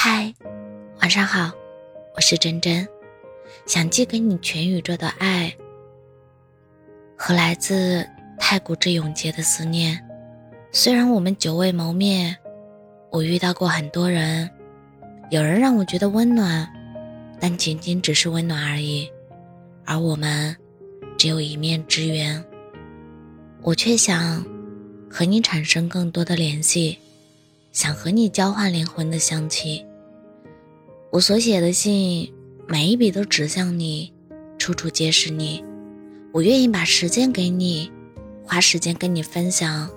[0.00, 0.32] 嗨，
[1.00, 1.50] 晚上好，
[2.14, 2.86] 我是真真，
[3.66, 5.52] 想寄给你全宇宙的爱
[7.16, 8.08] 和来自
[8.38, 10.00] 太古之永劫的思念。
[10.70, 12.36] 虽然我们久未谋面，
[13.10, 14.48] 我遇到过很多人，
[15.30, 16.72] 有人让我觉得温暖，
[17.40, 19.10] 但仅仅只是温暖而已，
[19.84, 20.56] 而我们
[21.18, 22.40] 只有一面之缘。
[23.62, 24.46] 我却想
[25.10, 26.96] 和你产生更多的联系。
[27.72, 29.84] 想和你交换灵魂的香气。
[31.10, 32.30] 我所写的信，
[32.66, 34.12] 每一笔都指向你，
[34.58, 35.64] 处处皆是你。
[36.32, 37.90] 我愿意把时间给你，
[38.44, 39.88] 花时间跟你分享。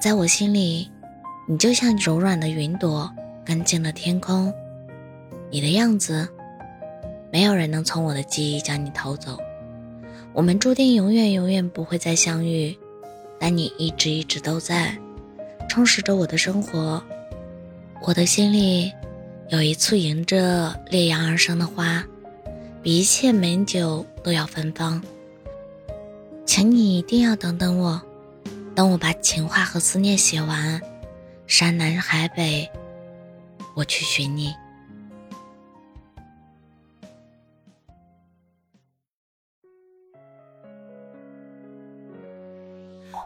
[0.00, 0.88] 在我心里，
[1.48, 3.12] 你就像柔软的云朵，
[3.44, 4.54] 干净的天空。
[5.50, 6.28] 你的样子，
[7.32, 9.36] 没有人能从我的记忆将你偷走。
[10.32, 12.76] 我们注定永远永远不会再相遇，
[13.36, 14.96] 但你一直一直都在。
[15.68, 17.02] 充实着我的生活，
[18.02, 18.92] 我的心里
[19.48, 22.04] 有一簇迎着烈阳而生的花，
[22.82, 25.00] 比一切美酒都要芬芳。
[26.44, 28.02] 请你一定要等等我，
[28.74, 30.80] 等我把情话和思念写完，
[31.46, 32.68] 山南海北，
[33.76, 34.52] 我去寻你。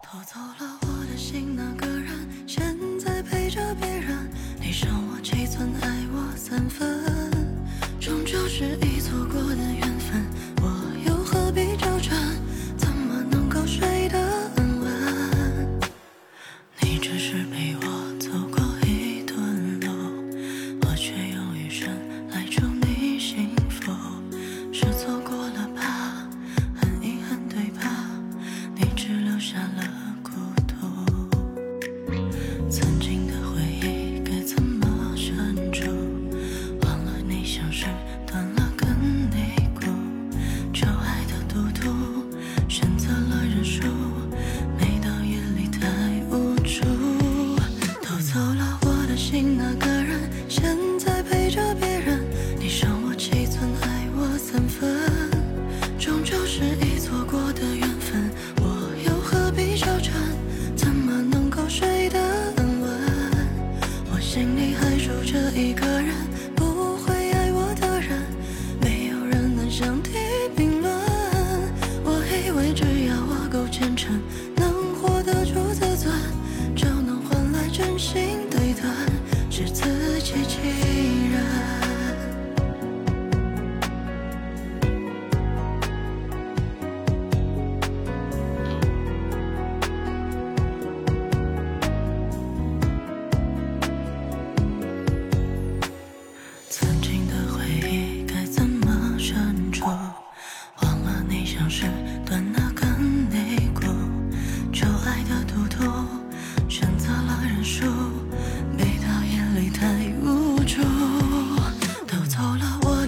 [0.00, 3.13] 偷走了我的心，那个人现在
[3.54, 4.28] 着别人。
[4.60, 7.30] 你伤我七寸，爱我三分，
[8.00, 10.26] 终究是一错过的缘分。
[10.60, 10.66] 我
[11.06, 12.18] 又何必纠缠？
[12.76, 14.18] 怎么能够睡得
[14.56, 15.80] 安稳？
[16.80, 17.73] 你只是陪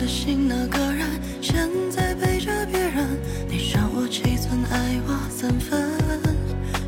[0.07, 1.05] 心那个人
[1.43, 3.19] 现在陪着别人
[3.49, 5.83] 你伤我七寸爱我三分。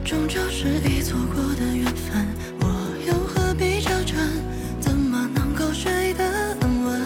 [0.04, 2.26] 终究是一错过的缘分。
[2.60, 2.66] 我
[3.06, 4.16] 又何必较真
[4.80, 6.24] 怎么能够睡得
[6.60, 7.00] 安稳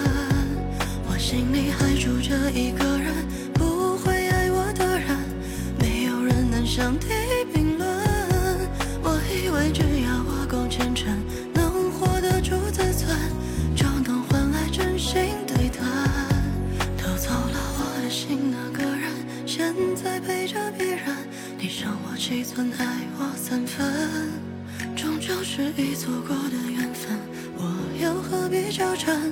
[1.08, 3.12] 我心里还住着一个人
[3.54, 5.18] 不会爱我的人。
[5.78, 7.08] 没有人能相提
[7.54, 7.71] 并
[20.42, 21.06] 爱着别人。
[21.56, 22.84] 你伤我七寸，爱
[23.16, 24.28] 我三分，
[24.97, 27.16] 终究是已错过的缘分，
[27.54, 27.62] 我
[28.03, 29.31] 又何必纠缠？